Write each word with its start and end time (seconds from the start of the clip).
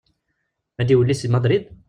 Ad 0.81 0.85
d-iwelli 0.87 1.15
seg 1.21 1.29
Madrid? 1.31 1.63